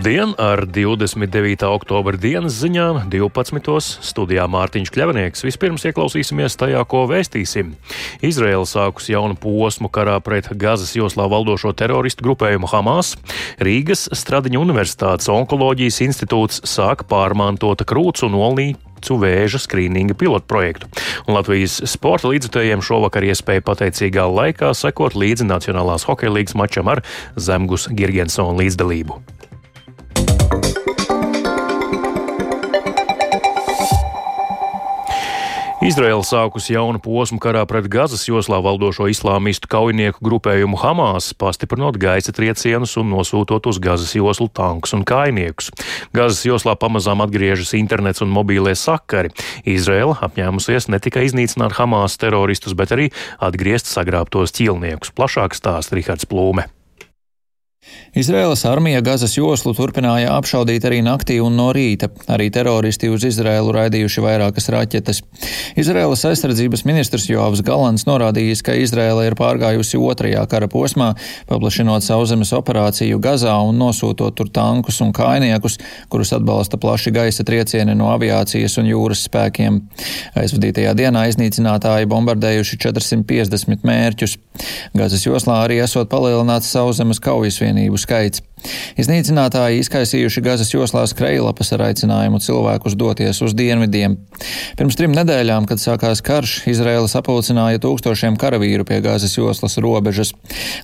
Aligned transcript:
Labdien! 0.00 0.32
Ar 0.40 0.62
29. 0.64 1.60
oktobra 1.68 2.16
dienas 2.16 2.54
ziņām 2.62 3.02
12. 3.12 4.00
studijā 4.00 4.46
Mārtiņš 4.48 4.88
Kļavnieks. 4.94 5.42
Vispirms 5.44 5.82
ieklausīsimies 5.90 6.54
tajā, 6.56 6.80
ko 6.88 7.02
vēstīsim. 7.10 7.74
Izraela 8.24 8.64
sākus 8.64 9.10
jaunu 9.12 9.36
posmu 9.36 9.90
karā 9.92 10.14
pret 10.24 10.48
Gazas 10.56 10.94
joslā 10.96 11.26
valdošo 11.28 11.74
teroristu 11.76 12.24
grupējumu 12.24 12.70
Hamas. 12.72 13.10
Rīgas 13.60 14.06
Stradiņa 14.16 14.62
Universitātes 14.62 15.28
onkoloģijas 15.28 16.00
institūts 16.06 16.62
sāk 16.64 17.04
pārmantota 17.10 17.84
krūts 17.84 18.24
un 18.24 18.38
olnīcu 18.40 19.18
vēža 19.20 19.60
skrīninga 19.60 20.16
pilotprojektu. 20.16 20.88
Un 21.26 21.36
Latvijas 21.36 21.76
sporta 21.92 22.32
līdzutējiem 22.32 22.80
šovakar 22.80 23.28
iespēja 23.28 23.66
pateicīgā 23.68 24.24
laikā 24.32 24.72
sekot 24.80 25.12
līdzi 25.12 25.44
Nacionālās 25.44 26.08
hokeja 26.08 26.32
līgas 26.38 26.56
mačam 26.56 26.88
ar 26.88 27.04
Zemgus 27.36 27.84
Girgensonu 27.92 28.56
līdzdalību. 28.64 29.20
Izraela 35.80 36.20
sākus 36.20 36.68
jaunu 36.70 37.00
posmu 37.02 37.40
karā 37.40 37.62
pret 37.64 37.86
Gazas 37.88 38.26
joslā 38.28 38.60
valdošo 38.60 39.08
islāmistu 39.08 39.66
kaujinieku 39.72 40.20
grupējumu 40.22 40.76
Hamas, 40.78 41.32
pastiprinot 41.34 41.96
gaisa 41.98 42.34
triecienus 42.36 42.94
un 43.00 43.08
nosūtot 43.10 43.64
uz 43.66 43.80
Gazas 43.82 44.12
joslu 44.14 44.46
tankus 44.52 44.92
un 44.94 45.06
kainiekus. 45.08 45.72
Gazas 46.14 46.44
joslā 46.44 46.76
pamazām 46.78 47.24
atgriežas 47.24 47.72
internets 47.78 48.20
un 48.22 48.30
mobīlie 48.30 48.76
sakari. 48.78 49.32
Izraela 49.64 50.18
apņēmusies 50.28 50.90
ne 50.94 51.00
tikai 51.02 51.24
iznīcināt 51.26 51.74
Hamas 51.80 52.20
teroristus, 52.22 52.76
bet 52.76 52.92
arī 52.94 53.08
atgriezt 53.40 53.90
sagrābtos 53.90 54.54
ķīlniekus. 54.60 55.16
Plašāk 55.16 55.58
stāsta 55.58 55.98
Rihards 55.98 56.28
Plūme. 56.28 56.68
Izraēlas 58.10 58.64
armija 58.66 58.98
Gazas 59.06 59.36
joslu 59.36 59.70
turpināja 59.78 60.32
apšaudīt 60.34 60.82
arī 60.88 60.98
naktī 61.06 61.36
un 61.40 61.54
no 61.54 61.68
rīta. 61.72 62.08
Arī 62.30 62.48
teroristi 62.50 63.06
uz 63.08 63.22
Izraēlu 63.28 63.70
raidījuši 63.76 64.24
vairākas 64.24 64.66
raķetes. 64.74 65.20
Izraēlas 65.78 66.24
aizsardzības 66.26 66.82
ministrs 66.88 67.28
Joavs 67.30 67.62
Galants 67.64 68.08
norādījis, 68.08 68.64
ka 68.66 68.74
Izraēla 68.74 69.28
ir 69.28 69.36
pārgājusi 69.38 70.00
otrajā 70.02 70.42
kara 70.50 70.66
posmā, 70.70 71.12
paplašinot 71.48 72.02
sauszemes 72.02 72.50
operāciju 72.58 73.20
Gazā 73.22 73.54
un 73.62 73.78
nosūtot 73.78 74.34
tur 74.36 74.50
tankus 74.50 74.98
un 75.04 75.14
kainiekus, 75.14 75.78
kurus 76.10 76.34
atbalsta 76.34 76.80
plaši 76.82 77.14
gaisa 77.14 77.46
triecieni 77.46 77.94
no 77.94 78.10
aviācijas 78.16 78.76
un 78.82 78.90
jūras 78.90 79.22
spēkiem. 79.30 79.78
Aizvadītajā 80.42 80.96
dienā 80.98 81.28
iznīcinātāji 81.30 82.10
bombardējuši 82.10 82.82
450 82.88 83.86
mērķus. 83.86 84.36
Gazas 84.98 85.24
joslā 85.24 85.62
arī 85.64 85.78
esot 85.86 86.10
palielināts 86.10 86.74
sauszemes 86.74 87.22
kaujas 87.22 87.62
vienību 87.70 88.00
skaits. 88.00 88.44
Iznīcinātāji 89.00 89.80
izkaisījuši 89.80 90.42
Gazas 90.44 90.72
joslā 90.72 91.06
skrejlapas 91.08 91.72
ar 91.72 91.86
aicinājumu 91.88 92.40
cilvēkus 92.44 92.96
doties 92.98 93.40
uz 93.44 93.54
dienvidiem. 93.56 94.16
Pirms 94.76 94.98
trim 94.98 95.14
nedēļām, 95.16 95.66
kad 95.68 95.80
sākās 95.80 96.20
karš, 96.24 96.56
Izraela 96.70 97.08
sapulcināja 97.08 97.80
tūkstošiem 97.80 98.36
karavīru 98.40 98.84
pie 98.88 99.00
Gazas 99.04 99.36
joslas 99.36 99.78
robežas. 99.80 100.34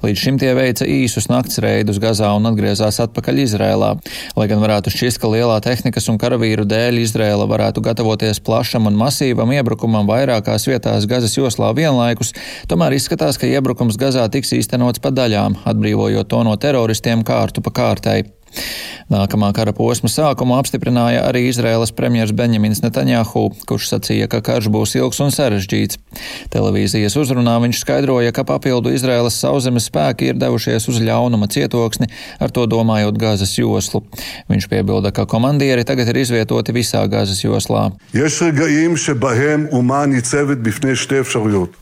Līdz 0.05 0.23
šim 0.23 0.41
tie 0.41 0.55
veica 0.57 0.89
īsus 0.89 1.29
nakts 1.33 1.61
reidus 1.63 2.01
Gazā 2.03 2.33
un 2.37 2.49
atgriezās 2.49 3.01
atpakaļ 3.05 3.43
Izrēlā. 3.45 3.93
Lai 4.39 4.49
gan 4.51 4.63
varētu 4.65 4.93
šķist, 4.95 5.21
ka 5.21 5.31
lielā 5.33 5.59
tehnikas 5.65 6.09
un 6.13 6.21
karavīru 6.23 6.65
dēļ 6.69 7.03
Izrēla 7.05 7.49
varētu 7.51 7.85
gatavoties 7.85 8.41
plašam 8.47 8.89
un 8.89 8.97
masīvam 9.01 9.53
iebrukumam 9.53 10.09
vairākās 10.09 10.69
vietās 10.71 11.09
Gazas 11.11 11.37
joslā 11.37 11.75
vienlaikus, 11.77 12.33
tomēr 12.71 12.97
izskatās, 12.97 13.37
ka 13.41 13.51
iebrukums 13.51 14.01
Gazā 14.01 14.25
tiks 14.33 14.55
īstenots 14.57 15.03
pa 15.03 15.13
daļām, 15.13 15.61
atbrīvojot 15.69 16.33
to 16.33 16.43
no 16.47 16.57
teroristiem 16.77 17.25
kārtu 17.25 17.65
pa 17.65 17.73
kārtai. 17.73 18.23
Nākamā 19.07 19.53
kara 19.55 19.71
posma 19.71 20.09
sākumu 20.11 20.57
apstiprināja 20.59 21.21
arī 21.29 21.45
Izraēlas 21.47 21.93
premjers 21.95 22.33
Benjamins 22.35 22.81
Netanjahu, 22.83 23.53
kurš 23.69 23.93
sacīja, 23.93 24.27
ka 24.27 24.41
karš 24.43 24.67
būs 24.75 24.97
ilgs 24.99 25.21
un 25.23 25.31
sarežģīts. 25.31 26.01
Televīzijas 26.51 27.15
uzrunā 27.21 27.55
viņš 27.63 27.85
skaidroja, 27.85 28.33
ka 28.35 28.43
papildu 28.49 28.91
Izraēlas 28.97 29.37
sauszemes 29.39 29.87
spēki 29.87 30.33
ir 30.33 30.41
devušies 30.41 30.89
uz 30.91 30.99
ļaunuma 31.07 31.47
cietoksni, 31.55 32.09
ar 32.43 32.51
to 32.51 32.65
domājot 32.67 33.21
Gāzes 33.21 33.55
joslu. 33.55 34.03
Viņš 34.51 34.67
piebilda, 34.73 35.15
ka 35.15 35.29
komandieri 35.31 35.87
tagad 35.87 36.11
ir 36.11 36.19
izvietoti 36.25 36.75
visā 36.75 37.05
Gāzes 37.07 37.45
joslā. 37.45 37.93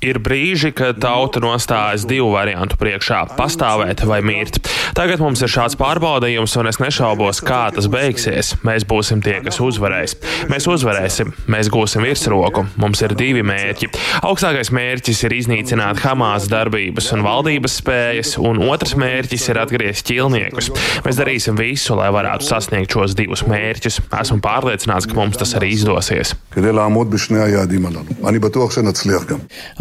Ir 0.05 0.21
brīži, 0.21 0.75
kad 0.77 1.01
tauta 1.01 1.41
nostājas 1.41 2.05
divu 2.09 2.35
variantu 2.37 2.77
priekšā- 2.77 3.25
pastāvēt 3.41 4.05
vai 4.05 4.21
mirt. 4.21 4.61
Tagad 4.95 5.25
mums 5.25 5.41
ir 5.41 5.49
šāds 5.49 5.81
pārbaudījums, 5.81 6.54
un 6.61 6.69
es 6.71 6.79
nešaubos, 6.83 7.41
kā 7.45 7.67
tas 7.75 7.89
beigsies. 7.91 8.55
Mēs 8.67 8.87
būsim 8.89 9.23
tie, 9.25 9.37
kas 9.45 9.61
uzvarēs. 9.63 10.17
Mēs 10.51 10.69
uzvarēsim, 10.71 11.33
mēs 11.51 11.71
gūsim 11.73 12.05
virsroku. 12.05 12.67
Mums 12.81 13.03
ir 13.05 13.15
divi 13.19 13.43
mērķi. 13.47 13.91
Augstākais 14.27 14.71
mērķis 14.75 15.25
ir 15.27 15.37
iznīcināt 15.39 16.03
Hamas 16.05 16.49
darbības 16.53 17.11
un 17.17 17.25
valdības 17.27 17.79
spējas, 17.81 18.35
un 18.43 18.63
otrs 18.67 18.95
mērķis 19.01 19.49
ir 19.53 19.61
atgriezt 19.63 20.07
ķilniekus. 20.11 20.71
Mēs 21.07 21.21
darīsim 21.21 21.59
visu, 21.59 21.97
lai 21.99 22.11
varētu 22.15 22.49
sasniegt 22.49 22.95
šos 22.95 23.17
divus 23.19 23.45
mērķus. 23.49 24.01
Esmu 24.21 24.41
pārliecināts, 24.45 25.09
ka 25.11 25.19
mums 25.19 25.41
tas 25.41 25.55
arī 25.59 25.73
izdosies. 25.75 26.35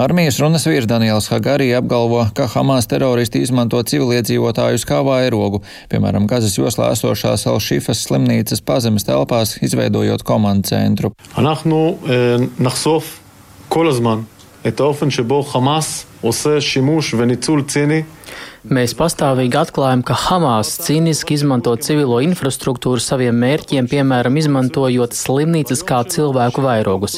Armijas 0.02 0.40
runas 0.42 0.66
vīrs 0.68 0.88
Daniels 0.90 1.30
Hagari 1.32 1.70
apgalvo, 1.78 2.24
ka 2.36 2.48
Hamas 2.56 2.88
teroristi 2.92 3.44
izmanto 3.44 3.82
civiliedzīvotājus 3.88 4.86
kā 4.90 5.02
vairogu, 5.06 5.62
piemēram, 5.92 6.28
Gazas 6.30 6.58
joslā 6.64 6.92
esošās 6.96 7.48
Alšifas 7.48 8.06
slimnīcas 8.08 8.64
pazemes 8.66 9.06
telpās, 9.08 9.58
izveidojot 9.62 10.24
komandu 10.24 10.68
centru. 10.68 11.12
אנחנו 11.38 11.98
נחשוף 12.60 13.20
כל 13.68 13.88
Mēs 18.64 18.94
pastāvīgi 18.96 19.58
atklājam, 19.60 20.00
ka 20.08 20.16
Hamas 20.16 20.70
cīniski 20.86 21.36
izmanto 21.36 21.74
civilo 21.84 22.22
infrastruktūru 22.24 23.02
saviem 23.04 23.36
mērķiem, 23.44 23.90
piemēram, 23.92 24.38
izmantojot 24.40 25.18
slimnīcas 25.18 25.82
kā 25.84 25.98
cilvēku 26.08 26.64
vairogus. 26.64 27.18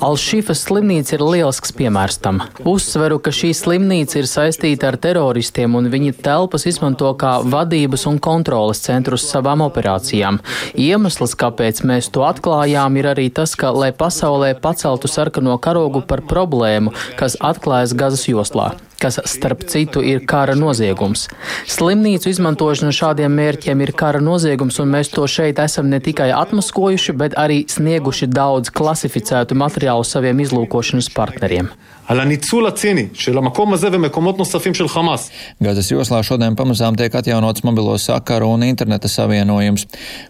Alšīfas 0.00 0.62
slimnīca 0.64 1.18
ir 1.18 1.26
lielisks 1.26 1.76
piemērs 1.76 2.16
tam. 2.24 2.40
Uzsveru, 2.64 3.20
ka 3.20 3.34
šī 3.36 3.52
slimnīca 3.52 4.22
ir 4.22 4.30
saistīta 4.32 4.88
ar 4.88 4.96
teroristiem 4.96 5.76
un 5.76 5.92
viņi 5.92 6.16
telpas 6.24 6.64
izmanto 6.72 7.12
kā 7.20 7.36
vadības 7.44 8.08
un 8.08 8.16
kontroles 8.16 8.80
centrus 8.88 9.28
savām 9.28 9.66
operācijām. 9.68 10.40
Iemesls, 10.72 11.36
kāpēc 11.36 11.84
mēs 11.84 12.08
to 12.16 12.24
atklājām, 12.24 12.96
ir 12.96 13.12
arī 13.12 13.28
tas, 13.28 13.52
ka, 13.60 13.76
lai 13.76 13.92
pasaulē 13.92 14.54
paceltu 14.56 15.12
sarkano 15.12 15.60
karogu 15.60 16.00
par 16.00 16.24
problēmu, 16.24 16.96
kas 17.20 17.36
atklājas 17.44 17.92
Gazas 17.92 18.24
joslā 18.32 18.72
kas, 18.98 19.20
starp 19.30 19.64
citu, 19.70 20.02
ir 20.02 20.24
kara 20.28 20.56
noziegums. 20.58 21.28
Slimnīcu 21.70 22.30
izmantošana 22.32 22.92
šādiem 22.94 23.34
mērķiem 23.38 23.84
ir 23.84 23.94
kara 23.98 24.22
noziegums, 24.22 24.80
un 24.82 24.90
mēs 24.94 25.12
to 25.14 25.26
šeit 25.30 25.60
esam 25.62 25.90
ne 25.92 26.00
tikai 26.02 26.30
atmaskojuši, 26.34 27.14
bet 27.18 27.38
arī 27.38 27.62
snieguši 27.70 28.30
daudz 28.32 28.72
klasificētu 28.74 29.58
materiālu 29.58 30.06
saviem 30.06 30.42
izlūkošanas 30.46 31.12
partneriem. 31.14 31.70
על 32.07 32.19
הניצול 32.19 32.67
הציני 32.67 33.07
של 33.13 33.37
המקום 33.37 33.73
הזה 33.73 33.87
ומקומות 33.91 34.37
נוספים 34.37 34.73
של 34.73 34.87
חמאס. 34.87 35.29
Gazas 35.63 35.87
joslā 35.91 36.19
šodien 36.23 36.55
pamazām 36.59 36.97
tiek 36.99 37.13
atjaunots 37.15 37.63
mobilo 37.63 37.95
sakaru 37.97 38.49
un 38.53 38.63
interneta 38.67 39.07
savienojums. 39.07 39.85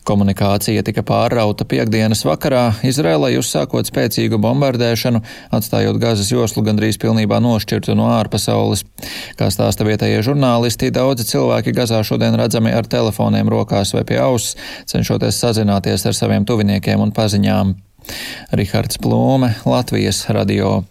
Komunikācija 0.06 0.84
tika 0.86 1.02
pārrauta 1.02 1.66
piekdienas 1.66 2.22
vakarā, 2.28 2.66
Izrēlai 2.86 3.34
uzsākot 3.40 3.90
spēcīgu 3.90 4.38
bombardēšanu, 4.38 5.24
atstājot 5.58 5.98
Gazas 6.04 6.30
joslu 6.32 6.64
gandrīz 6.68 7.00
pilnībā 7.02 7.42
nošķirtu 7.42 7.98
no 7.98 8.12
ārpasaules. 8.20 8.86
Kā 9.40 9.50
stāsta 9.50 9.88
vietējie 9.88 10.22
žurnālisti, 10.30 10.94
daudzi 10.94 11.26
cilvēki 11.34 11.74
Gazā 11.74 12.04
šodien 12.06 12.38
redzami 12.38 12.72
ar 12.72 12.86
telefoniem 12.86 13.50
rokās 13.50 13.96
vai 13.98 14.06
pie 14.06 14.22
auss, 14.22 14.54
cenšoties 14.86 15.42
sazināties 15.42 16.06
ar 16.06 16.14
saviem 16.14 16.46
tuviniekiem 16.46 17.02
un 17.02 17.12
paziņām. 17.16 17.76
Rihards 18.54 19.00
Plūme, 19.02 19.56
Latvijas 19.66 20.28
radio. 20.30 20.84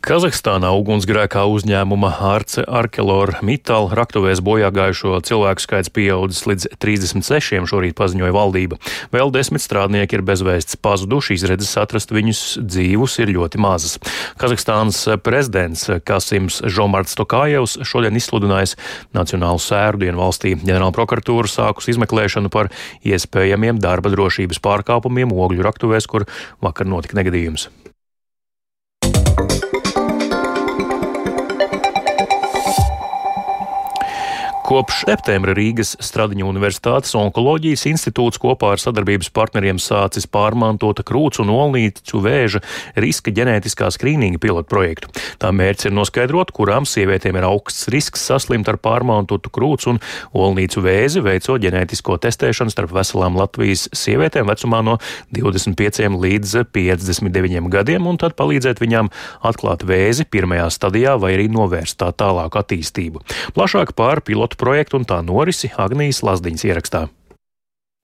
Kazahstānā 0.00 0.70
ugunsgrēkā 0.80 1.42
uzņēmuma 1.52 2.08
Arce 2.24 2.62
Arkelor 2.64 3.34
Mittal 3.44 3.90
raktuvēs 3.92 4.40
bojā 4.40 4.70
gājušo 4.72 5.18
cilvēku 5.28 5.60
skaits 5.60 5.92
pieaudzis 5.92 6.46
līdz 6.48 6.66
36, 6.80 7.66
šorīt 7.68 7.98
paziņoja 7.98 8.32
valdība. 8.32 8.78
Vēl 9.12 9.28
desmit 9.34 9.60
strādnieki 9.60 10.16
ir 10.16 10.24
bezvēsts 10.24 10.78
pazuduši, 10.80 11.36
izredzes 11.36 11.76
atrast 11.82 12.14
viņus 12.16 12.40
dzīvus 12.64 13.18
ir 13.20 13.34
ļoti 13.36 13.60
mazas. 13.60 13.98
Kazahstānas 14.40 15.02
prezidents 15.20 15.84
Kasims 16.08 16.62
Žomarts 16.64 17.18
Tokājevs 17.20 17.82
šodien 17.84 18.16
izsludinājis 18.16 18.78
Nacionālu 19.12 19.60
sērdienu 19.60 20.22
valstī. 20.22 20.54
Ģenerāla 20.62 20.96
prokuratūra 20.96 21.52
sākus 21.52 21.92
izmeklēšanu 21.92 22.48
par 22.48 22.72
iespējamiem 23.04 23.84
darba 23.84 24.16
drošības 24.16 24.64
pārkāpumiem 24.64 25.36
ogļu 25.36 25.68
raktuvēs, 25.68 26.08
kur 26.08 26.24
vakar 26.64 26.88
notika 26.88 27.20
negadījums. 27.20 27.68
Kopš 34.70 35.00
septembra 35.02 35.50
Rīgas 35.50 35.96
Stradiņu 35.98 36.46
Universitātes 36.46 37.16
onkoloģijas 37.18 37.88
institūts 37.90 38.38
kopā 38.38 38.68
ar 38.76 38.78
sadarbības 38.78 39.32
partneriem 39.34 39.80
sācis 39.82 40.28
pārmantota 40.30 41.02
krūts 41.02 41.40
un 41.42 41.48
olnīcu 41.50 42.20
vēža 42.22 42.60
riska 43.02 43.32
ģenētiskā 43.34 43.88
skrīninga 43.90 44.38
pilotu 44.38 44.70
projektu. 44.70 45.10
Tā 45.42 45.50
mērķis 45.50 45.88
ir 45.88 45.96
noskaidrot, 45.96 46.52
kurām 46.54 46.86
sievietēm 46.86 47.40
ir 47.40 47.46
augsts 47.48 47.88
risks 47.90 48.22
saslimt 48.30 48.70
ar 48.70 48.78
pārmantotu 48.78 49.50
krūts 49.50 49.88
un 49.90 49.98
olnīcu 50.38 50.84
vēzi, 50.86 51.24
veicot 51.26 51.58
ģenētisko 51.66 52.20
testēšanu 52.22 52.70
starp 52.70 52.94
veselām 52.94 53.40
Latvijas 53.42 53.88
sievietēm 53.90 54.54
vecumā 54.54 54.84
no 54.86 55.00
25 55.34 56.14
līdz 56.14 56.54
59 56.70 57.72
gadiem, 57.74 58.06
un 58.06 58.22
tad 58.22 58.38
palīdzēt 58.38 58.84
viņām 58.86 59.10
atklāt 59.50 59.82
vēzi 59.90 60.30
pirmajā 60.30 60.70
stadijā 60.78 61.18
vai 61.18 61.34
arī 61.40 61.50
novērst 61.50 61.98
tā 62.04 62.14
tālāku 62.14 62.62
attīstību. 62.62 63.26
Plašāk 63.58 63.96
par 63.98 64.22
pilotu 64.22 64.59
projektu 64.60 65.00
un 65.00 65.08
tā 65.08 65.22
norisi 65.24 65.72
Agnijas 65.80 66.20
Lazdiņas 66.26 66.68
ierakstā. 66.68 67.06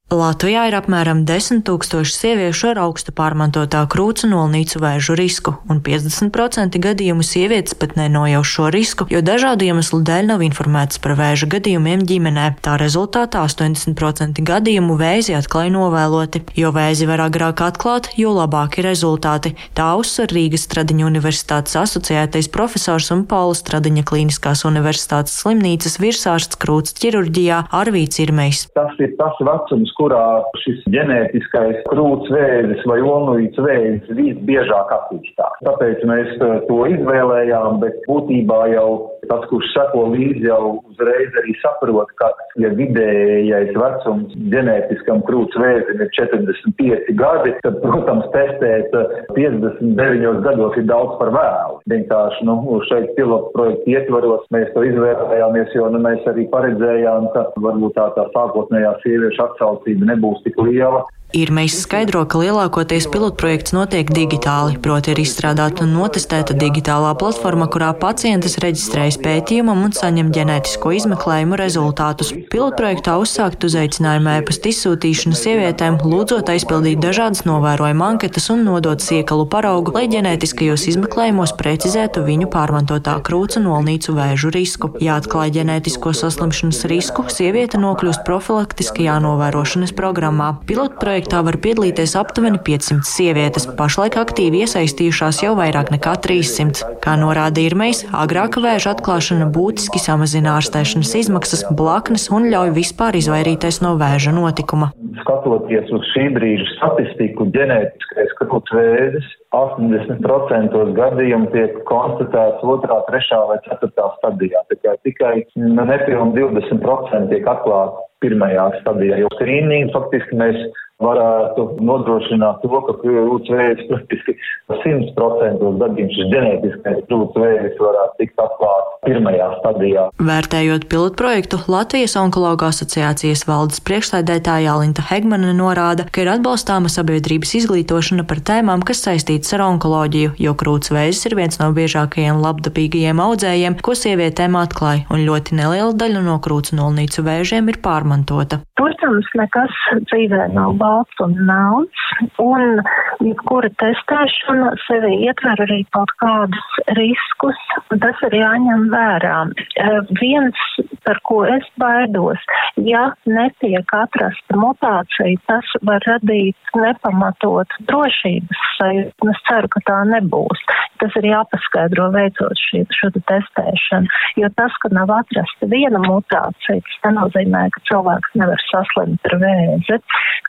Latvijā 0.07 0.69
ir 0.71 0.75
apmēram 0.79 1.25
10 1.27 1.65
tūkstoši 1.67 2.13
sieviešu 2.15 2.69
ar 2.71 2.79
augstu 2.85 3.11
pārmantotā 3.11 3.81
krūts 3.91 4.23
un 4.23 4.37
olnīcu 4.39 4.79
vēžu 4.79 5.17
risku, 5.19 5.57
un 5.67 5.81
50% 5.83 6.79
gadījumu 6.79 7.25
sievietes 7.27 7.75
pat 7.75 7.97
nenojauš 7.99 8.53
šo 8.53 8.69
risku, 8.71 9.07
jo 9.11 9.19
dažādu 9.19 9.67
iemeslu 9.67 9.99
dēļ 10.07 10.29
nav 10.29 10.45
informētas 10.47 11.01
par 11.03 11.17
vēža 11.19 11.49
gadījumiem 11.57 12.05
ģimenē. 12.07 12.45
Tā 12.63 12.77
rezultātā 12.79 13.43
80% 13.51 14.39
gadījumu 14.47 14.95
vēzi 15.01 15.35
atklāja 15.41 15.73
novēloti. 15.75 16.45
Jo 16.55 16.71
vēzi 16.71 17.11
var 17.11 17.25
agrāk 17.27 17.65
atklāt, 17.67 18.13
jo 18.15 18.31
labāki 18.37 18.87
rezultāti. 18.87 19.57
Tā 19.75 19.89
uzsver 19.99 20.31
Rīgas 20.31 20.69
Stradiņa 20.71 21.11
Universitātes 21.11 21.75
asociētais 21.83 22.47
profesors 22.55 23.11
un 23.11 23.27
Paula 23.27 23.59
Stradiņa 23.59 24.07
Kliniskās 24.07 24.63
Universitātes 24.71 25.35
slimnīcas 25.43 25.99
virsārsts 25.99 26.63
krūts 26.63 26.95
ķirurģijā 27.03 27.65
Arvīts 27.75 28.23
Irmejs. 28.23 28.69
Tas 28.79 28.95
ir 29.03 29.19
tas 29.19 29.43
vecums, 29.43 29.96
kurā 29.99 30.25
šis 30.63 30.83
ģenētiskais 30.93 31.83
krūts 31.91 32.31
vēzis 32.33 32.85
vai 32.89 32.99
olnīts 33.01 33.61
vēzis 33.61 34.13
visbiežāk 34.19 34.93
attīstās. 34.99 35.61
Tāpēc 35.67 36.05
mēs 36.09 36.33
eh, 36.37 36.57
to 36.69 36.81
izvēlējām, 36.93 37.81
bet 37.83 38.01
būtībā 38.09 38.61
jau 38.75 38.89
tas, 39.27 39.43
kurš 39.51 39.73
seko 39.75 40.05
līdzi, 40.13 40.45
jau 40.47 40.77
uzreiz 40.87 41.35
arī 41.41 41.55
saprot, 41.63 42.13
ka, 42.21 42.29
ja 42.63 42.71
vidējais 42.79 43.73
vecums 43.75 44.37
ģenētiskam 44.53 45.25
krūts 45.27 45.59
vēzim 45.59 46.05
ir 46.05 46.13
45 46.19 47.11
gadi, 47.19 47.55
tad, 47.65 47.81
protams, 47.83 48.29
testēt 48.37 48.95
59 49.35 49.97
eh, 49.97 50.41
gados 50.47 50.79
ir 50.79 50.87
daudz 50.91 51.17
par 51.21 51.33
vēlu. 51.35 51.81
Vienkārši, 51.91 52.47
nu, 52.49 52.59
šeit 52.91 53.13
pilotu 53.19 53.53
projektu 53.57 53.97
ietvaros 53.97 54.47
mēs 54.55 54.71
to 54.77 54.85
izvēlējāmies, 54.87 55.75
jo, 55.75 55.89
nu, 55.95 56.03
mēs 56.05 56.27
arī 56.31 56.47
paredzējām, 56.53 57.31
ka 57.35 57.49
varbūt 57.65 57.97
tā 57.97 58.11
tā 58.17 58.29
sākotnējā 58.37 58.95
sieviešu 59.03 59.47
atsaucība 59.87 60.11
nebūs 60.11 60.43
tik 60.45 60.59
liela. 60.59 61.07
Irmais 61.35 61.75
skaidro, 61.75 62.21
ka 62.31 62.39
lielākoties 62.39 63.09
pilotprojekts 63.11 63.73
notiek 63.75 64.07
digitāli, 64.15 64.77
proti 64.79 65.11
ir 65.11 65.19
izstrādāta 65.19 65.83
un 65.83 65.91
notestēta 65.97 66.55
digitālā 66.55 67.11
platforma, 67.19 67.67
kurā 67.67 67.89
pacientis 67.99 68.55
reģistrējas 68.63 69.19
pētījumam 69.25 69.83
un 69.89 69.95
saņem 69.97 70.31
ģenētisko 70.31 70.93
izmeklējumu 71.01 71.59
rezultātus. 71.59 72.31
Pilotprojektā 72.53 73.17
uzsākt 73.19 73.67
uzaicinājumu 73.67 74.37
ēpastu 74.37 74.71
izsūtīšanu 74.71 75.35
sievietēm, 75.41 75.99
lūdzot 76.07 76.53
aizpildīt 76.55 77.03
dažādas 77.03 77.43
novērojuma 77.49 78.13
anketas 78.15 78.47
un 78.55 78.63
nodot 78.69 79.03
siekalu 79.03 79.49
paraugu, 79.51 79.97
lai 79.99 80.07
ģenētiskajos 80.15 80.87
izmeklējumos 80.95 81.57
precizētu 81.59 82.23
viņu 82.31 82.49
pārmantotā 82.55 83.17
krūts 83.27 83.59
un 83.59 83.67
olnīcu 83.75 84.15
vēžu 84.15 84.55
risku. 84.55 84.93
Ja 85.03 85.19
atklāja 85.19 85.59
ģenētisko 85.59 86.15
saslimšanas 86.23 86.87
risku, 86.87 87.27
sieviete 87.35 87.83
nokļūst 87.83 88.23
profilaktiskajā 88.31 89.19
novērošanas 89.27 89.97
programmā. 89.99 90.55
Pilotprojekts 90.71 91.16
projektā 91.17 91.39
var 91.41 91.57
piedalīties 91.65 92.13
aptuveni 92.21 92.59
500 92.61 93.09
sievietes, 93.09 93.65
pašlaik 93.79 94.19
aktīvi 94.21 94.59
iesaistījušās 94.67 95.39
jau 95.47 95.55
vairāk 95.57 95.89
nekā 95.95 96.13
300. 96.21 96.99
Kā 97.01 97.15
norādīja 97.17 97.71
Irmejs, 97.71 98.03
agrāka 98.13 98.61
vēža 98.61 98.93
atklāšana 98.93 99.47
būtiski 99.55 99.97
samazina 100.03 100.59
ārstēšanas 100.59 101.15
izmaksas, 101.23 101.65
blaknes 101.73 102.29
un 102.29 102.51
ļauj 102.53 102.75
vispār 102.77 103.17
izvairīties 103.17 103.81
no 103.81 103.95
vēža 103.97 104.37
notikuma. 104.37 104.91
Skatoties 105.23 105.89
uz 105.97 106.05
šī 106.13 106.29
brīža 106.37 106.69
statistiku, 106.75 107.49
ģenētiskais 107.57 108.37
krūts 108.37 108.77
vēzis 108.77 109.33
80% 109.57 110.97
gadījumu 111.01 111.49
tiek 111.55 111.79
konstatēts 111.89 112.61
otrā, 112.77 113.01
trešā 113.09 113.41
vai 113.49 113.57
ceturtā 113.65 114.11
stadijā. 114.19 114.67
Tikai, 114.69 114.99
tikai 115.09 115.35
nepilnīgi 115.57 116.61
20% 116.61 117.33
tiek 117.33 117.49
atklāti 117.57 118.05
pirmajā 118.25 118.67
stadijā, 118.83 119.21
jo 119.23 119.31
skrīningu 119.37 119.95
faktiski 119.95 120.39
mēs 120.41 120.61
varētu 121.03 121.67
nodrošināt 121.85 122.63
to, 122.65 122.81
ka 122.87 122.95
krūts 123.03 123.51
vējas 123.53 123.83
praktiski 123.91 124.35
100% 124.71 125.73
gadījumu 125.83 126.15
šis 126.17 126.31
ģenētiskais 126.33 127.03
krūts 127.11 127.37
vējas 127.37 127.77
varētu 127.83 128.17
tikt 128.23 128.41
atklāts 128.41 128.95
pirmajā 129.05 129.49
stadijā. 129.61 130.07
Vērtējot 130.31 130.87
pilotprojektu, 130.93 131.61
Latvijas 131.71 132.17
onkologa 132.21 132.71
asociācijas 132.73 133.45
valdes 133.49 133.83
priekšstādētāja 133.87 134.73
Alinta 134.73 135.05
Hegmana 135.11 135.53
norāda, 135.57 136.09
ka 136.09 136.25
ir 136.25 136.33
atbalstāma 136.33 136.91
sabiedrības 136.93 137.53
izglītošana 137.61 138.25
par 138.29 138.41
tēmām, 138.49 138.85
kas 138.87 139.05
saistītas 139.05 139.53
ar 139.59 139.67
onkoloģiju, 139.69 140.33
jo 140.41 140.57
krūts 140.57 140.95
vēzis 140.97 141.29
ir 141.29 141.37
viens 141.39 141.61
no 141.61 141.69
biežākajiem 141.77 142.41
labdabīgajiem 142.41 143.21
audzējiem, 143.27 143.79
ko 143.85 143.95
sievietēm 143.99 144.57
atklāja, 144.65 145.05
un 145.13 145.29
ļoti 145.29 145.61
neliela 145.61 145.93
daļa 145.93 146.25
no 146.25 146.41
krūts 146.43 146.73
nolnīcu 146.77 147.27
vēžiem 147.27 147.69
ir 147.69 147.81
pārmantota. 147.85 148.63
Protams, 148.81 149.29
nekas 149.39 149.77
dzīvē 150.09 150.49
nav 150.57 150.77
balts 150.87 151.23
un 151.25 151.35
melns, 151.49 152.05
un 152.43 152.81
jebkura 153.25 153.71
testēšana 153.83 154.73
sevi 154.87 155.13
ietver 155.27 155.63
arī 155.67 155.81
kaut 155.97 156.13
kādus 156.23 156.81
riskus, 156.99 157.61
tas 158.05 158.23
ir 158.29 158.39
jāņem 158.41 158.89
vērā. 158.95 159.39
Eh, 159.83 159.99
viens, 160.21 160.63
par 161.07 161.21
ko 161.29 161.43
es 161.57 161.67
baidos, 161.81 162.43
ja 162.91 163.09
netiek 163.27 163.97
atrasta 163.99 164.61
mutācija, 164.61 165.37
tas 165.51 165.77
var 165.89 166.05
radīt 166.07 166.77
nepamatot 166.77 167.79
drošības 167.91 168.65
sajūtu, 168.77 169.31
es 169.33 169.43
ceru, 169.49 169.71
ka 169.73 169.83
tā 169.89 170.01
nebūs. 170.13 170.63
Tas 171.01 171.17
ir 171.21 171.29
jāpaskaidro 171.29 172.09
veicot 172.15 172.61
šī, 172.69 172.85
šo 172.97 173.11
testēšanu, 173.17 174.13
jo 174.41 174.51
tas, 174.59 174.77
ka 174.83 174.91
nav 174.95 175.13
atrasta 175.13 175.69
viena 175.73 176.01
mutācija, 176.07 176.81
tas 176.87 176.99
nenozīmē, 177.09 177.67
ka 177.75 177.85
cilvēks 177.91 178.37
nevar 178.41 178.65
saslimt 178.71 179.31
ar 179.31 179.39
vēzi. 179.43 180.01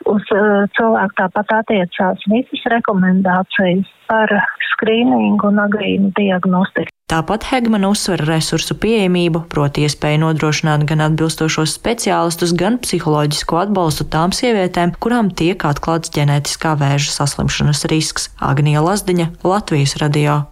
Uz 0.08 0.27
uh, 0.34 0.66
cilvēku 0.78 1.18
tāpat 1.20 1.56
attiecās 1.62 2.28
visas 2.30 2.68
rekomendācijas 2.74 3.88
par 4.08 4.32
skrīningu 4.72 5.50
un 5.50 5.60
agrīnu 5.64 6.12
diagnostiku. 6.16 6.92
Tāpat 7.08 7.46
Hegman 7.48 7.86
uzsver 7.88 8.20
resursu 8.28 8.76
pieejamību, 8.76 9.46
proti 9.48 9.86
iespēju 9.86 10.20
nodrošināt 10.26 10.84
gan 10.90 11.06
atbilstošos 11.06 11.72
speciālistus, 11.78 12.52
gan 12.52 12.76
psiholoģisko 12.84 13.62
atbalstu 13.62 14.04
tām 14.12 14.34
sievietēm, 14.36 14.92
kurām 15.00 15.32
tiek 15.32 15.64
atklāts 15.64 16.12
ģenētiskā 16.12 16.76
vēža 16.76 17.16
saslimšanas 17.16 17.86
risks. 17.88 18.28
Agnija 18.44 18.84
Lazdiņa, 18.84 19.32
Latvijas 19.40 19.96
radio. 20.04 20.42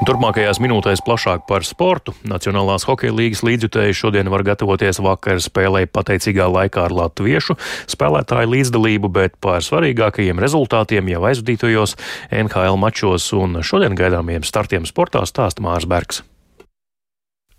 Turpmākajās 0.00 0.56
minūtēs 0.64 1.02
plašāk 1.04 1.42
par 1.44 1.60
sportu. 1.68 2.14
Nacionālās 2.24 2.86
hokeja 2.88 3.12
līgas 3.12 3.42
līdzjutēji 3.44 3.98
šodien 3.98 4.30
var 4.32 4.40
gatavoties 4.48 4.96
vakar 5.04 5.42
spēlē 5.44 5.82
pateicīgā 5.92 6.46
laikā 6.48 6.86
ar 6.88 6.94
latviešu 6.96 7.58
spēlētāju 7.92 8.48
līdzdalību, 8.54 9.12
bet 9.12 9.36
par 9.44 9.60
svarīgākajiem 9.66 10.40
rezultātiem 10.40 11.12
jau 11.12 11.20
aizvadītajos 11.28 11.98
NHL 12.32 12.80
mačos 12.80 13.28
un 13.36 13.60
šodien 13.60 13.98
gaidāmiem 13.98 14.40
startiem 14.40 14.88
sportā 14.88 15.26
stāsta 15.28 15.60
Mārs 15.68 15.84
Bergs. 15.84 16.24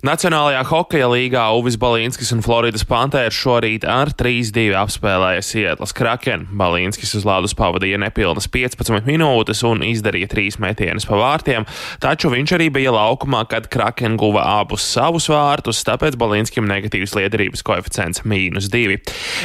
Nacionālajā 0.02 0.64
hokeja 0.66 1.06
līgā 1.12 1.44
Uvis 1.54 1.76
Balīnskis 1.78 2.32
un 2.34 2.40
Floridas 2.42 2.82
Panthers 2.90 3.38
šorīt 3.38 3.84
ar 3.86 4.10
3-2 4.18 4.72
apspēlēja 4.74 5.44
Sietlas 5.46 5.92
Kraken. 5.94 6.48
Balīnskis 6.58 7.12
uz 7.20 7.28
ledus 7.30 7.54
pavadīja 7.54 8.00
nepilnas 8.02 8.50
15 8.50 9.06
minūtes 9.06 9.62
un 9.70 9.84
izdarīja 9.86 10.32
trīs 10.32 10.58
metienus 10.58 11.06
pa 11.06 11.20
vārtiem, 11.20 11.68
taču 12.02 12.32
viņš 12.34 12.54
arī 12.58 12.72
bija 12.74 12.96
laukumā, 12.96 13.44
kad 13.52 13.68
Kraken 13.70 14.16
guva 14.18 14.48
abus 14.56 14.88
savus 14.90 15.30
vārtus, 15.30 15.84
tāpēc 15.86 16.18
Balīnskim 16.18 16.66
negatīvs 16.66 17.14
liederības 17.20 17.62
koeficients- 17.62 18.26
mīnus 18.32 18.72
2. 18.74 18.98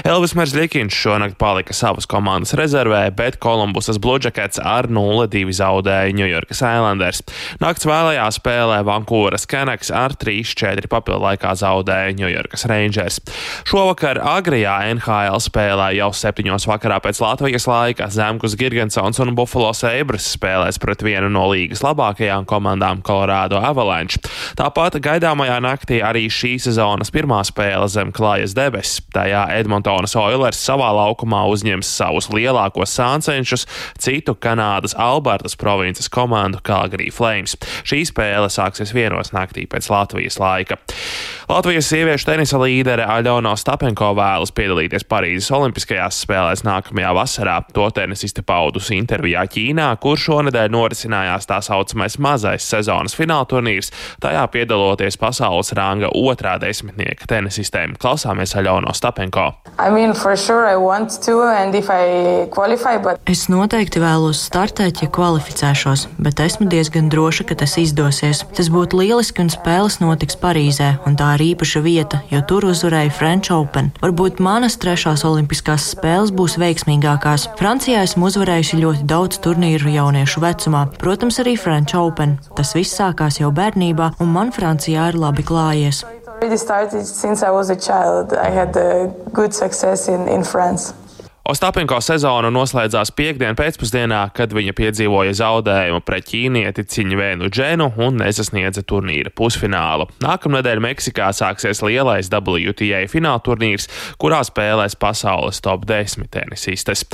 Elvis 0.08 0.32
Merzļikins 0.40 0.96
šonakt 0.96 1.36
palika 1.36 1.76
savas 1.76 2.08
komandas 2.08 2.56
rezervē, 2.56 3.14
bet 3.14 3.40
Kolumbusas 3.44 4.00
Bludžakets 4.00 4.64
ar 4.64 4.88
0-2 4.88 5.52
zaudēja 5.52 6.16
New 6.16 6.24
Yorkas 6.24 6.64
Islanders. 6.64 7.20
Nakts 7.60 7.84
vēlējā 7.84 8.32
spēlē 8.40 8.80
Vankūveras 8.88 9.44
Kenaks 9.46 9.92
ar 9.92 10.16
3 10.16 10.45
3-4 10.46 10.90
papildu 10.90 11.22
laikā 11.24 11.52
zaudēja 11.58 12.14
Ņujorkas 12.16 12.66
Rangers. 12.70 13.18
Šovakar 13.66 14.20
agrajā 14.22 14.76
NHL 14.94 15.40
spēlē 15.42 15.90
jau 15.98 16.10
7. 16.14 16.46
vakarā 16.70 17.00
pēc 17.02 17.20
Latvijas 17.22 17.66
laika 17.70 18.08
Zemgus 18.12 18.56
Girgensons 18.58 19.20
un 19.22 19.34
Buffalo 19.38 19.72
Sabres 19.76 20.28
spēlēs 20.36 20.78
pret 20.82 21.02
vienu 21.04 21.30
no 21.32 21.46
līgas 21.50 21.82
labākajām 21.86 22.46
komandām 22.48 23.02
Colorado 23.06 23.60
Avalanche. 23.60 24.20
Tāpat 24.58 25.00
gaidāmajā 25.02 25.58
naktī 25.64 26.00
arī 26.04 26.26
šī 26.32 26.56
sezonas 26.62 27.12
pirmā 27.14 27.42
spēle 27.46 27.88
zem 27.92 28.12
klājas 28.14 28.54
debesis. 28.56 29.02
Tajā 29.14 29.46
Edmontonas 29.56 30.16
Oilers 30.18 30.60
savā 30.60 30.92
laukumā 30.96 31.44
uzņems 31.50 31.88
savus 31.98 32.30
lielākos 32.32 32.94
sāncenšus 32.96 33.66
citu 34.02 34.36
Kanādas 34.36 34.96
Albertas 35.00 35.56
provinces 35.58 36.10
komandu 36.12 36.60
Calgary 36.66 37.10
Flames. 37.12 37.56
Šī 37.86 38.02
spēle 38.08 38.50
sāksies 38.52 38.92
vienos 38.96 39.32
naktī 39.36 39.66
pēc 39.70 39.88
Latvijas 39.92 40.35
laika. 40.42 40.80
Latvijas 41.46 41.86
sieviešu 41.86 42.26
tenisa 42.26 42.58
līdere 42.58 43.04
Aļona 43.06 43.52
Stapenko 43.54 44.08
vēlas 44.18 44.50
piedalīties 44.50 45.04
Parīzes 45.06 45.52
Olimpiskajās 45.54 46.16
spēlēs 46.24 46.64
nākamajā 46.66 47.12
vasarā. 47.14 47.60
To 47.76 47.84
tenisiste 47.94 48.42
paudusi 48.42 48.96
intervijā 48.98 49.44
Ķīnā, 49.52 49.92
kur 50.02 50.18
šonadēļ 50.18 50.72
norisinājās 50.74 51.46
tā 51.46 51.60
saucamais 51.62 52.18
mazais 52.18 52.66
sezonas 52.66 53.14
fināla 53.14 53.46
turnīrs, 53.46 53.92
tajā 54.24 54.42
piedaloties 54.50 55.20
pasaules 55.22 55.70
ranga 55.78 56.10
otrā 56.18 56.56
desmitnieka 56.58 57.30
tenisistēm. 57.30 57.94
Klausāmies 58.02 58.56
Aļona 58.58 58.90
Stapenko. 58.98 59.52
I 59.78 59.94
mean, 59.94 60.16
sure 60.34 60.66
to, 61.22 61.36
qualify, 62.50 62.98
but... 62.98 63.22
Es 63.30 63.46
noteikti 63.46 64.02
vēlos 64.02 64.42
startēt, 64.48 65.04
ja 65.04 65.08
kvalificēšos, 65.14 66.08
bet 66.18 66.42
esmu 66.42 66.66
diezgan 66.74 67.06
droša, 67.12 67.46
ka 67.46 67.60
tas 67.62 67.78
izdosies. 67.78 68.42
Tas 68.58 68.72
būtu 68.74 68.98
lieliski 68.98 69.46
un 69.46 69.54
spēles 69.54 70.00
notiks 70.02 70.25
Parīzē, 70.34 70.88
un 71.06 71.14
tā 71.14 71.28
ir 71.36 71.44
īpaša 71.52 71.82
vieta, 71.84 72.18
jo 72.32 72.40
tur 72.42 72.66
uzvarēja 72.72 73.12
French 73.14 73.54
Open. 73.54 73.92
Varbūt 74.02 74.42
manas 74.42 74.74
trešās 74.82 75.22
olimpiskās 75.28 75.86
spēles 75.92 76.34
būs 76.34 76.58
veiksmīgākās. 76.58 77.46
Francijā 77.60 78.02
esmu 78.08 78.26
uzvarējusi 78.26 78.82
ļoti 78.82 79.06
daudz 79.06 79.38
turnīru 79.46 79.94
jauniešu 79.94 80.42
vecumā, 80.42 80.82
protams, 80.98 81.38
arī 81.44 81.54
French 81.54 81.94
Open. 81.94 82.40
Tas 82.58 82.74
viss 82.74 82.98
sākās 82.98 83.38
jau 83.38 83.54
bērnībā, 83.54 84.16
un 84.18 84.34
man 84.34 84.50
Francijā 84.50 85.12
ir 85.12 85.22
labi 85.22 85.46
klājies. 85.46 86.02
It 86.42 86.58
started 86.58 87.06
since 87.06 87.42
I 87.46 87.50
was 87.50 87.70
a 87.70 87.76
child. 87.76 88.34
I 88.34 88.50
had 88.50 88.76
a 88.76 89.14
good 89.32 89.54
success 89.54 90.08
in, 90.08 90.26
in 90.28 90.42
France. 90.42 90.92
Ostapenko 91.46 92.00
sezonu 92.02 92.48
noslēdzās 92.50 93.12
piekdien 93.14 93.54
pēcpusdienā, 93.54 94.24
kad 94.34 94.50
viņa 94.56 94.72
piedzīvoja 94.74 95.34
zaudējumu 95.38 96.00
pret 96.02 96.26
ķīnieti 96.32 96.82
Ciņvēnu 96.90 97.50
Dženu 97.54 97.86
un 98.02 98.18
nesasniedza 98.18 98.82
turnīra 98.82 99.30
pusfinālu. 99.30 100.08
Nākamnedēļ 100.24 100.82
Meksikā 100.88 101.28
sāksies 101.36 101.84
lielais 101.86 102.32
WTA 102.32 103.04
fināla 103.12 103.44
turnīrs, 103.46 103.86
kurā 104.18 104.42
spēlēs 104.48 104.98
pasaules 104.98 105.62
top 105.62 105.86
10 105.86 106.26
tenisistes. 106.34 107.06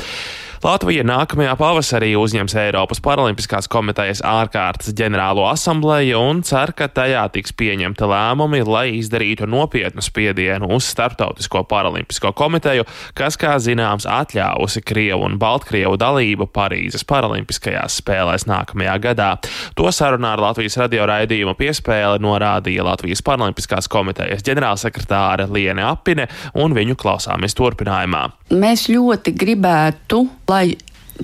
Latvija 0.62 1.02
nākamajā 1.02 1.56
pavasarī 1.58 2.12
uzņems 2.14 2.52
Eiropas 2.54 3.00
Paralimpiskās 3.02 3.66
komitejas 3.66 4.20
ārkārtas 4.22 4.92
ģenerālo 4.94 5.42
asambleju 5.50 6.20
un 6.22 6.44
cer, 6.46 6.70
ka 6.78 6.86
tajā 6.86 7.24
tiks 7.34 7.50
pieņemta 7.58 8.06
lēmumi, 8.06 8.60
lai 8.62 8.84
izdarītu 9.00 9.48
nopietnu 9.50 10.04
spiedienu 10.06 10.68
uz 10.76 10.86
Startautisko 10.86 11.64
paralimpisko 11.66 12.30
komiteju, 12.38 12.86
kas, 13.18 13.34
kā 13.42 13.56
zināms, 13.58 14.06
atļāvusi 14.06 14.84
Krievu 14.86 15.26
un 15.26 15.34
Baltkrievu 15.42 15.98
dalību 15.98 16.46
Parīzes 16.54 17.02
Paralimpiskajās 17.10 17.98
spēlēs 17.98 18.46
nākamajā 18.46 18.94
gadā. 19.02 19.32
To 19.74 19.90
sarunā 19.90 20.36
ar 20.36 20.44
Latvijas 20.46 20.78
radio 20.78 21.10
raidījumu 21.10 21.56
piespēli 21.58 22.22
norādīja 22.22 22.86
Latvijas 22.86 23.24
Paralimpiskās 23.26 23.90
komitejas 23.90 24.46
ģenerālsekretāre 24.46 25.50
Liene 25.50 25.90
Apine, 25.90 26.30
un 26.54 26.78
viņu 26.78 26.94
klausāmies 27.02 27.58
turpinājumā. 27.58 28.28
Mēs 28.54 28.86
ļoti 28.92 29.32
gribētu, 29.34 30.22
lai 30.52 30.66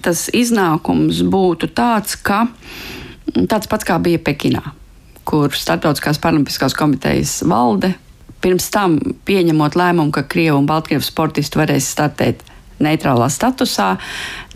tas 0.04 0.26
iznākums 0.36 1.22
būtu 1.28 1.70
tāds, 1.76 2.16
ka 2.16 2.46
tāds 3.48 3.70
pats 3.70 3.86
kā 3.88 3.98
bija 4.02 4.20
Pekinā, 4.22 4.62
kur 5.28 5.54
Startautiskās 5.54 6.20
Paralimpiskās 6.22 6.76
komitejas 6.76 7.40
valde 7.48 7.94
pirms 8.44 8.68
tam 8.70 8.98
pieņemot 9.26 9.76
lēmumu, 9.78 10.12
ka 10.14 10.24
Krievu 10.30 10.60
un 10.60 10.68
Baltkrievu 10.68 11.04
sportisti 11.04 11.58
varēs 11.58 11.90
startēt 11.94 12.44
neitrālā 12.82 13.26
statusā, 13.32 13.96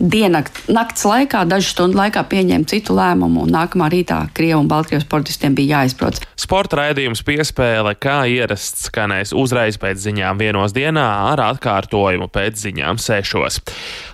diennakts 0.03 0.67
nakts 0.67 1.05
laikā, 1.07 1.43
dažu 1.47 1.71
stundu 1.71 1.97
laikā 1.99 2.23
pieņēma 2.27 2.67
citu 2.69 2.95
lēmumu, 2.97 3.45
un 3.45 3.53
nākamā 3.55 3.87
rītā 3.93 4.19
Krievu 4.35 4.63
un 4.63 4.69
Baltkrievijas 4.71 5.05
sportistiem 5.07 5.55
bija 5.55 5.79
jāizbrauc. 5.79 6.19
Sporta 6.39 6.81
raidījums 6.81 7.23
piespēle, 7.23 7.95
kā 7.95 8.23
ierasts 8.27 8.89
skanēs 8.89 9.31
uzreiz 9.37 9.79
pēc 9.79 10.01
ziņām 10.03 10.41
vienos 10.41 10.75
dienā 10.75 11.05
ar 11.31 11.41
atkārtojumu 11.45 12.27
pēc 12.33 12.59
ziņām 12.65 12.99
sešos. 12.99 13.61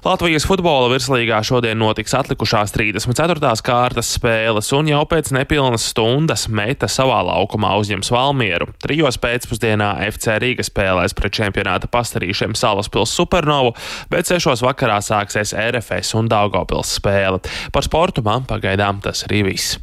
Latvijas 0.05 0.45
futbola 0.47 0.91
virslīgā 0.93 1.41
šodien 1.45 1.79
notiks 1.81 2.13
atlikušās 2.15 2.73
34. 2.75 3.53
kārtas 3.65 4.13
spēles, 4.15 4.69
un 4.77 4.91
jau 4.91 5.01
pēc 5.09 5.33
nepilnas 5.35 5.89
stundas 5.91 6.45
meta 6.47 6.87
savā 6.91 7.19
laukumā 7.27 7.73
uzņems 7.81 8.13
Valmieru. 8.13 8.69
Trijos 8.83 9.17
pēcpusdienā 9.21 9.95
FC 10.11 10.37
Rīga 10.43 10.65
spēlēs 10.67 11.17
pret 11.17 11.35
čempionāta 11.39 11.89
pastarīšiem 11.91 12.55
Salaspils 12.57 13.15
Supernovu, 13.17 13.73
bet 14.13 14.29
sešos 14.29 14.63
vakarā 14.65 15.01
sāksies 15.03 15.55
RFS 15.79 16.15
un 16.19 16.29
Daugopils 16.31 16.95
spēle. 16.99 17.41
Par 17.73 17.87
sportu 17.87 18.25
man 18.25 18.47
pagaidām 18.49 19.01
tas 19.03 19.25
arī 19.29 19.47
viss. 19.53 19.79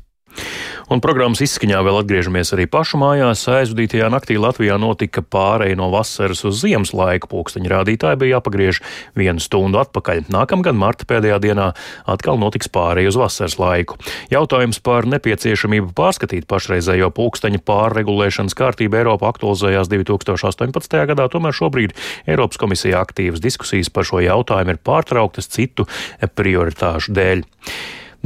Un 0.87 1.00
programmas 1.02 1.40
izskaņā 1.43 1.81
vēl 1.83 1.97
atgriežamies 1.99 2.52
arī 2.55 2.69
pašu 2.71 3.00
mājās. 3.02 3.40
Aizvadītajā 3.50 4.07
naktī 4.12 4.37
Latvijā 4.38 4.76
notika 4.78 5.19
pārēja 5.19 5.78
no 5.81 5.88
vasaras 5.90 6.45
uz 6.47 6.61
ziemas 6.62 6.93
laiku. 6.95 7.26
Pūksteņa 7.33 7.73
rādītāji 7.73 8.21
bija 8.21 8.37
jāpagriež 8.37 8.78
vienu 9.19 9.43
stundu 9.43 9.81
atpakaļ. 9.83 10.28
Nākamgad 10.31 10.78
marta 10.78 11.09
pēdējā 11.11 11.40
dienā 11.43 11.73
atkal 12.07 12.38
notiks 12.38 12.71
pārēja 12.71 13.11
uz 13.11 13.19
vasaras 13.19 13.59
laiku. 13.59 13.99
Jautājums 14.31 14.78
par 14.78 15.11
nepieciešamību 15.11 15.90
pārskatīt 15.99 16.47
pašreizējo 16.47 17.11
pūksteņa 17.19 17.64
pārregulēšanas 17.66 18.55
kārtību 18.55 19.02
Eiropā 19.02 19.35
aktualizējās 19.35 19.90
2018. 19.90 20.99
gadā, 21.11 21.26
tomēr 21.33 21.57
šobrīd 21.57 21.99
Eiropas 22.31 22.62
komisija 22.62 23.02
aktīvas 23.02 23.43
diskusijas 23.43 23.90
par 23.90 24.07
šo 24.07 24.23
jautājumu 24.23 24.76
ir 24.76 24.83
pārtrauktas 24.87 25.50
citu 25.50 25.90
prioritāšu 26.38 27.16
dēļ. 27.16 27.47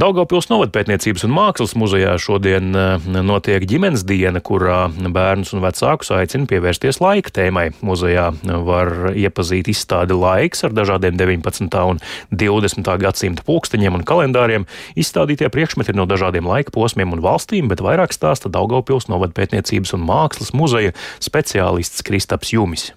Daugopils 0.01 0.47
novadpētniecības 0.49 1.27
un 1.27 1.33
mākslas 1.35 1.75
muzejā 1.77 2.15
šodien 2.17 2.71
eh, 2.73 3.03
notiek 3.21 3.61
ģimenes 3.69 4.01
diena, 4.09 4.39
kurā 4.41 4.87
bērnus 4.89 5.51
un 5.53 5.61
vecākus 5.61 6.09
aicina 6.15 6.49
pievērsties 6.49 6.97
laika 7.03 7.29
tēmai. 7.35 7.67
Muzejā 7.85 8.31
var 8.65 9.11
iepazīt 9.13 9.69
izstādi 9.69 10.17
laiks 10.17 10.65
ar 10.65 10.73
dažādiem 10.73 11.19
19. 11.21 11.69
un 11.93 12.01
20. 12.33 12.89
gadsimta 13.03 13.45
pulksteņiem 13.45 13.99
un 13.99 14.05
kalendāriem. 14.07 14.65
Izstādītie 14.97 15.51
priekšmeti 15.53 15.93
ir 15.93 16.01
no 16.01 16.07
dažādiem 16.09 16.49
laika 16.49 16.73
posmiem 16.73 17.13
un 17.13 17.21
valstīm, 17.21 17.69
bet 17.69 17.85
vairāk 17.85 18.17
stāsta 18.17 18.49
Daugopils 18.49 19.05
novadpētniecības 19.11 19.93
un 19.99 20.07
mākslas 20.09 20.49
muzeja 20.57 20.97
speciālists 21.21 22.01
Kristaps 22.07 22.55
Jumis. 22.57 22.89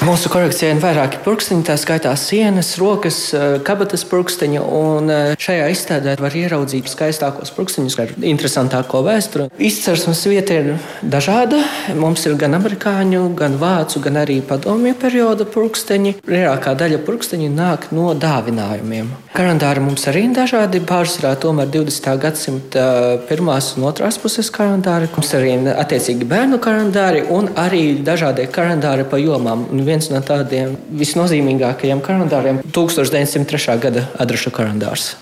Mūsu 0.00 0.30
kolekcijā 0.32 0.70
ir 0.72 0.78
vairāki 0.80 1.18
purkstiņi, 1.20 1.64
tā 1.68 1.74
skaitā 1.76 2.14
sienas, 2.16 2.70
rokas, 2.80 3.18
eh, 3.36 3.58
kabatas 3.60 4.00
purkstiņi. 4.08 4.56
Eh, 4.56 5.34
šajā 5.36 5.66
izstādē 5.68 6.18
var 6.18 6.32
ieraudzīt 6.32 6.88
skaistākos 6.88 7.52
purkstiņus 7.52 7.98
ar 8.00 8.08
interesantāko 8.24 9.02
vēsturi. 9.04 9.50
Izcelsmes 9.58 10.24
vieta 10.24 10.56
ir 10.56 10.78
dažāda. 11.04 11.60
Mums 11.94 12.24
ir 12.24 12.34
gan 12.36 12.52
amerikāņu, 12.52 13.34
gan 13.34 13.58
vācu, 13.58 14.00
gan 14.00 14.14
arī 14.14 14.40
padomju 14.40 14.94
perioda 14.94 15.44
purkstiņi. 15.44 16.14
Lielākā 16.26 16.74
daļa 16.74 17.04
purkstiņu 17.04 17.54
nāk 17.54 17.92
no 17.92 18.14
dāvinājumiem. 18.14 19.06
Kalendāri 19.34 19.80
mums 19.80 20.06
arī 20.06 20.24
ir 20.30 20.34
dažādi. 20.34 20.80
Pārsvarā 20.80 21.36
tomēr 21.36 21.68
20. 21.70 22.18
gadsimta 22.18 23.20
pirmās 23.28 23.76
un 23.76 23.84
otrās 23.84 24.18
puses 24.18 24.50
kalendāri. 24.50 25.10
Mums 25.14 25.34
arī 25.34 25.52
ir 25.60 25.76
attiecīgi 25.76 26.24
bērnu 26.24 26.58
kalendāri 26.58 27.28
un 27.28 27.48
arī 27.48 28.02
dažādie 28.02 28.48
kalendāri 28.50 29.04
pa 29.04 29.16
jomām. 29.16 29.68
Un 29.70 29.89
viens 29.90 30.10
no 30.12 30.22
tādiem 30.24 30.76
visnozīmīgākajiem 31.00 32.04
kalendāriem- 32.04 32.62
1903. 32.76 33.78
gada 33.82 34.06
adrešu 34.18 34.54
kalendārs. 34.54 35.16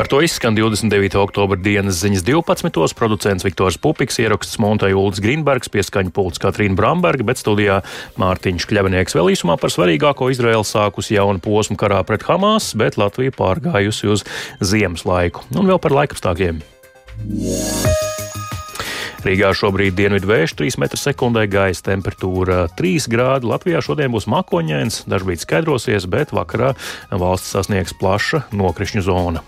Ar 0.00 0.08
to 0.08 0.22
izskan 0.24 0.56
29. 0.56 1.18
oktobra 1.20 1.58
dienas 1.60 1.98
ziņas 2.00 2.22
12. 2.24 2.94
Producents 2.96 3.44
Viktors 3.44 3.76
Pupiks, 3.76 4.16
ieraksts 4.16 4.56
Montai 4.56 4.94
Ulds 4.96 5.20
Grīnbergs, 5.20 5.68
pieskaņa 5.68 6.14
pults 6.16 6.40
Katrīna 6.40 6.72
Bramberga, 6.78 7.26
bet 7.28 7.36
studijā 7.36 7.82
Mārtiņš 8.16 8.64
Kļavinieks 8.70 9.18
vēl 9.18 9.34
īsumā 9.34 9.58
par 9.60 9.68
svarīgāko 9.68 10.32
Izraēlu 10.32 10.64
sākus 10.64 11.12
jaunu 11.12 11.44
posmu 11.44 11.76
karā 11.76 12.00
pret 12.08 12.24
Hamas, 12.24 12.72
bet 12.72 12.96
Latvija 12.96 13.36
pārgājusi 13.36 14.08
uz 14.08 14.24
ziemas 14.64 15.04
laiku. 15.04 15.44
Un 15.52 15.68
vēl 15.68 15.76
par 15.76 15.92
laikapstākļiem. 16.00 16.64
Yeah. 17.28 17.99
Rīgā 19.20 19.50
šobrīd 19.52 19.98
dienvidu 19.98 20.30
vējš 20.30 20.54
3 20.56 20.78
m2, 20.80 21.44
gaisa 21.52 21.84
temperatūra 21.90 22.62
3 22.78 23.08
grādi. 23.12 23.50
Latvijā 23.52 23.84
šodien 23.84 24.14
būs 24.14 24.24
makoņains, 24.32 25.02
dažkārt 25.12 25.44
skaidrosies, 25.44 26.08
bet 26.08 26.32
vakarā 26.32 26.72
valsts 27.12 27.52
sasniegs 27.52 27.92
plaša 28.00 28.46
nokrišņu 28.56 29.04
zona. 29.04 29.44